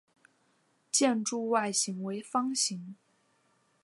[0.91, 2.95] 建筑外形为方形。